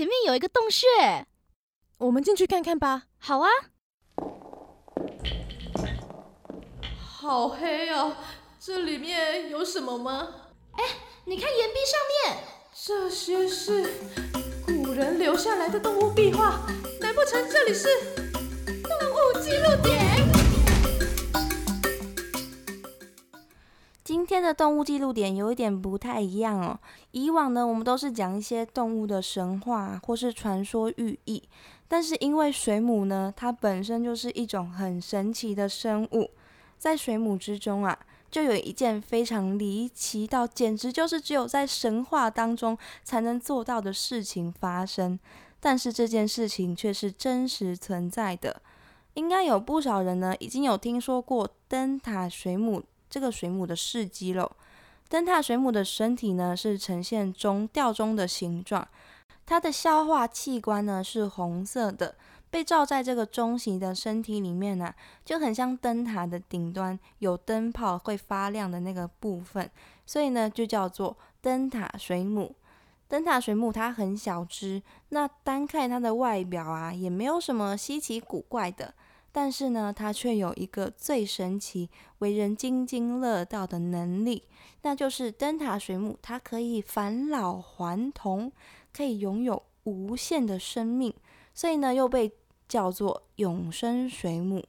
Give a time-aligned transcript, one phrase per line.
[0.00, 0.86] 前面有一个洞穴，
[1.98, 3.02] 我们进去看看吧。
[3.18, 3.50] 好啊。
[6.96, 8.16] 好黑哦，
[8.58, 10.26] 这里面有什么吗？
[10.72, 10.84] 哎，
[11.26, 12.00] 你看岩壁上
[12.32, 13.92] 面，这些是
[14.64, 16.66] 古人留下来的动物壁画，
[16.98, 17.86] 难不成这里是
[18.64, 20.29] 动物记录点？
[24.36, 26.78] 天的动物记录点有一点不太一样哦。
[27.10, 31.42] 以往呢，我们都是讲一些动物的神话或是传说寓意，
[31.88, 36.30] 但是因为水母呢，它本身就是一种很神奇的生物。
[36.78, 37.98] 在水母之中啊，
[38.30, 45.18] 就有一件非常离奇到简直就是只有在神话当中才能做到的事情发生。
[45.58, 48.62] 但是这件事情却是真实存在的。
[49.14, 54.50] 应该有不少人呢，已经有听说过灯塔水母这个水母的事迹了。
[55.08, 58.86] 灯塔水母的身体呢，是呈现中吊钟的形状，
[59.44, 62.14] 它的消化器官呢是红色的。
[62.48, 64.92] 被罩在这个中型的身体里面呢，
[65.24, 69.70] 就很像灯塔的顶端有灯泡会发亮的那个部分，
[70.04, 72.56] 所以呢就叫做灯塔水母。
[73.06, 78.94] 灯塔水母它很小只，那单看它的外表啊，也没有什么稀奇古怪的，
[79.32, 84.44] 但是呢，它却有一个最神奇、为人津津乐道的能力，
[84.82, 88.52] 那就是灯塔水母它可以返老还童，
[88.92, 91.14] 可以拥有无限的生命，
[91.54, 92.32] 所以呢又被。
[92.70, 94.64] 叫做永生水母，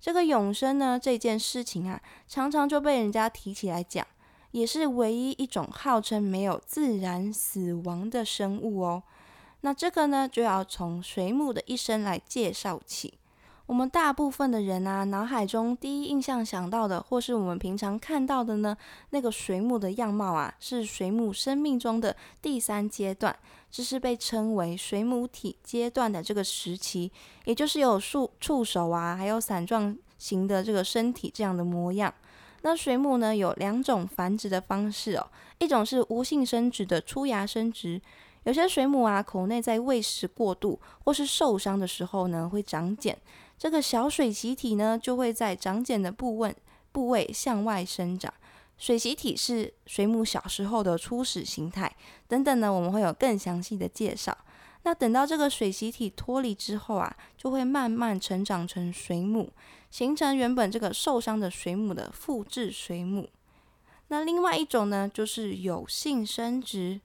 [0.00, 4.06] 这个永生呢这件事情啊，常常就被人家提起来讲，
[4.52, 9.02] 也是唯一一种号称没有自然死亡的生物哦。
[9.62, 13.14] 那这个呢，就要从水母的一生来介绍起。
[13.70, 18.76] 我们大部分的人啊，脑海中第一印象想到的，或是我们平常看到的呢，
[19.10, 23.38] 那个水母的样貌啊，是水母生命中的第三阶段，
[23.70, 27.12] 这是被称为水母体阶段的这个时期，
[27.44, 32.12] 也就是有触触手啊，还有伞状型的这个身体这样的模样。
[32.62, 35.24] 那水母呢，有两种繁殖的方式哦，
[35.58, 38.02] 一种是无性生殖的出芽生殖，
[38.42, 43.16] 有些水母啊，口内在喂食过度或是受伤的时候呢，会长茧。
[43.60, 46.56] 这个小水螅体呢，就会在长茧的部位
[46.92, 48.32] 部位向外生长。
[48.78, 51.94] 水螅体是水母小时候的初始形态。
[52.26, 54.34] 等等呢，我们会有更详细的介绍。
[54.84, 59.52] 那等到这个水螅体脱离之后啊，就会慢慢成长成水母，
[59.90, 63.28] 形成原本这个受伤的水母的复制水母。
[64.08, 67.02] 那另外一种呢，就是有性生殖。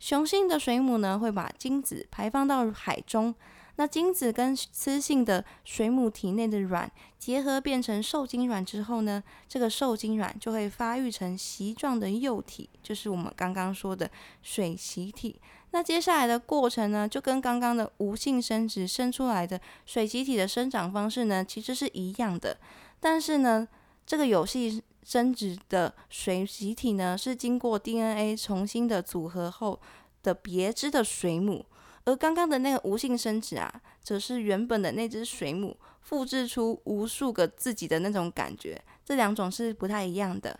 [0.00, 3.32] 雄性的水母呢，会把精子排放到海中。
[3.76, 14.10] 那精子跟雌性的水母体内的卵结合变成受精卵之后呢，这个受精卵就会发育成席状的幼体，就是我们刚刚说的
[14.42, 15.40] 水螅体。
[15.70, 22.58] 那接下来的过程呢，就跟刚刚的无性生殖生出来的水螅体的生长方式呢，其实是一样的。
[23.00, 23.66] 但是呢，
[24.04, 29.80] 这个有性生殖的水螅体呢，是经过 DNA 重新的组合后
[30.22, 31.64] 的别枝的水母。
[32.04, 40.58] 而刚刚的那个无性生殖啊，则是原本的那只水母复制出无数个自己的那种感觉，这两种是不太一样的。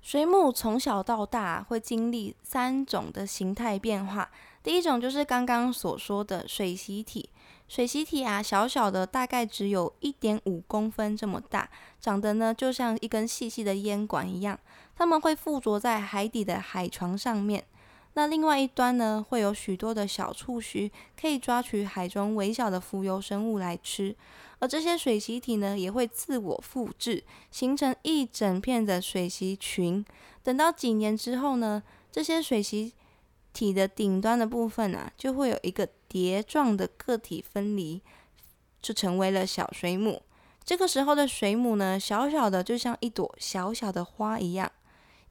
[0.00, 4.30] 水母从小到大会经历三种的形态变化，
[4.62, 7.28] 第一种就是刚刚所说的水螅体，
[7.66, 11.68] 水螅体啊，小小的，大概只有一点五公分这么大，
[12.00, 14.56] 长得呢就像一根细细的烟管一样，
[14.94, 17.64] 它们会附着在海底的海床上面。
[18.16, 20.90] 那另外一端呢，会有许多的小触须，
[21.20, 24.16] 可以抓取海中微小的浮游生物来吃。
[24.58, 30.02] 而这些水螅体呢，也会自我复制，形成一整片的水螅群。
[30.42, 32.90] 等到几年之后呢，这些水螅
[33.52, 38.00] 体的顶端的部分啊，就会有一个碟状的个体分离，
[38.80, 40.22] 就成为了小水母。
[40.64, 44.72] 这个时候的水母呢，小小的，就像一朵小小的花一样。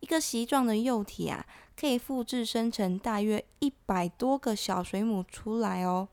[0.05, 1.43] 一个习状的幼体啊，
[1.75, 6.07] 可以复制生成大约一百多个小水母出来哦。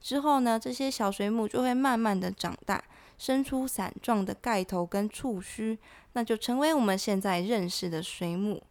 [0.00, 2.84] 之后呢，这些小水母就会慢慢的长大，
[3.18, 5.76] 生出伞状的盖头跟触须，
[6.12, 8.62] 那就成为我们现在认识的水母。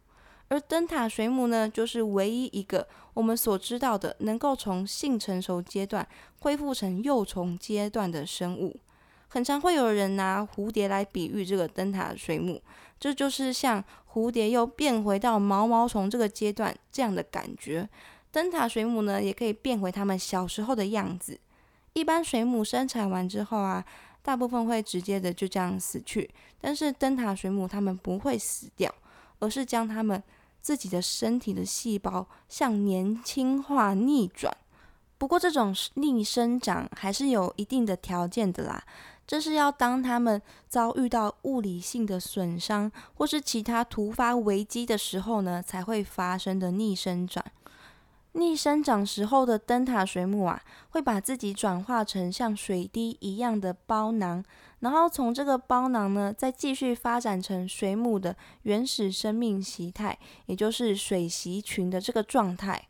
[0.48, 6.08] 而灯塔水母呢，就是唯一一个我们所知道的能够从性成熟阶段
[6.40, 8.80] 恢复成幼虫阶段的生物。
[9.28, 12.60] 很常会有人拿蝴蝶来比喻这个灯塔水母，
[13.00, 13.82] 这就是像
[14.12, 17.88] 蝴蝶又变回到毛毛虫这个阶段这样的感觉。
[18.30, 21.38] 灯塔水母呢，也可以变回它们小时候的样子。
[21.94, 23.84] 一般水母生产完之后啊，
[24.22, 26.30] 大部分会直接的就这样死去，
[26.60, 28.94] 但是灯塔水母它们不会死掉，
[29.38, 30.22] 而是将它们
[30.60, 34.56] 自己的身体的细胞向年轻化逆转。
[35.22, 38.82] 不过，这种逆生长还是有一定的条件的啦。
[39.24, 47.44] 这是要当他们遭遇到物理性的损伤或是其他突发危机的时候呢，才会发生的逆生长。
[48.32, 50.60] 逆生长时候的灯塔水母啊，
[50.90, 54.44] 会把自己转化成像水滴一样的包囊，
[54.80, 62.88] 然后从这个包囊呢，再继续发展成水母的原始生命形态，也就是水螅群的这个状态。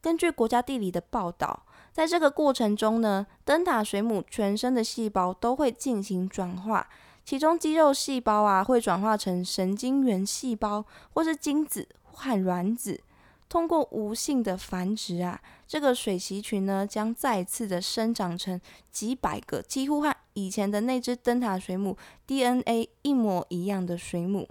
[0.00, 1.64] 根据国家地理的报道。
[1.92, 6.88] 在这个过程中呢，灯塔水母全身的细胞都会进行转化，
[7.24, 13.00] 其中肌肉细胞啊会转化成神经元细胞，或是精子和卵子。
[13.48, 18.60] 通过无性的繁殖啊，这个水螅群呢将再次的生长成
[18.92, 21.96] 几百个几乎和以前的那只灯塔水母
[22.28, 24.48] DNA 一模一样的水母。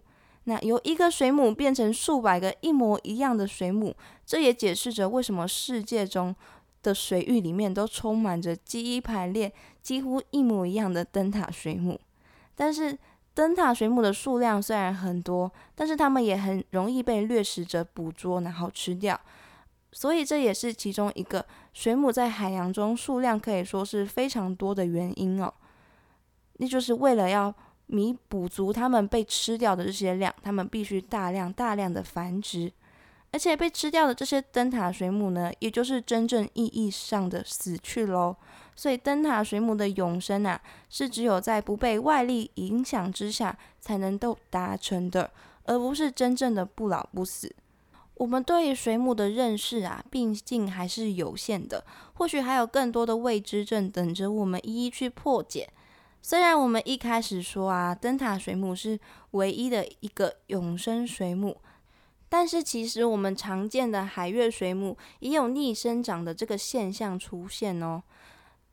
[0.49, 6.35] 那由一个水母变成数百个一模一样的水母，这也解释着为什么世界中。
[6.81, 9.51] 的水域里面都充满着基因排列
[9.81, 11.99] 几乎一模一样的灯塔水母，
[12.55, 12.97] 但是
[13.33, 19.19] 灯塔水母的数量虽然很多，但是它们也很容易被掠食者捕捉然后吃掉，
[19.91, 25.53] 所以这也是其中一个水母在海洋中数量可以说是非常多的原因哦。
[26.59, 27.53] 那就是为了要
[27.91, 32.71] 弥补足他们被吃掉的这些量，他们必须大量大量的繁殖。
[33.31, 38.35] 而且被吃掉的这些灯塔水母呢，也就是真正意义上的死去喽。
[38.75, 45.29] 所以灯塔水母的永生啊，是只有在不被外力影响之下才能够达成的，
[45.65, 47.55] 而不是真正的不老不死。
[48.15, 55.69] 我们对于水母的认识啊，毕竟还是有限的，或许还有更多的未知症等着我们一一去破解。
[56.21, 58.99] 虽然我们一开始说啊，灯塔水母是
[59.31, 61.57] 唯一的一个永生水母。
[62.31, 68.03] 但是其实我们常见的海月水母也有逆生长的这个现象出现哦。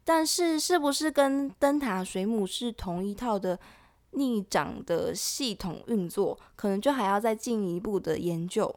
[0.04, 3.58] 但是是不是跟灯塔水母是同一套的
[4.10, 8.75] 逆长的系统运作，可能就还要再进一步的研究。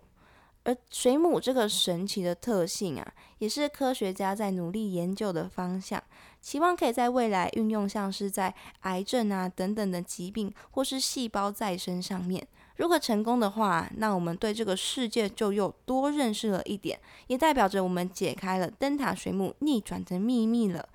[0.63, 6.01] 而水母这个神奇的特性啊，也是科学家在努力研究的方向，
[6.41, 12.47] 期望可以在未来运用，像是在癌症啊等等的疾病或是细胞再生上面。
[12.77, 16.97] 如果成功的话，那我们对这个世界就又多认识了一点，
[17.27, 20.87] 也代表着我们解开了灯塔水母逆转的秘密了。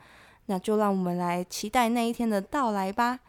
[0.46, 3.20] 那就让我们来期待那一天的到来吧。